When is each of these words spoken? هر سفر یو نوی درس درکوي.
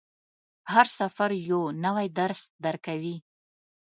هر 0.73 0.85
سفر 0.99 1.29
یو 1.49 1.61
نوی 1.85 2.07
درس 2.19 2.41
درکوي. 2.63 3.15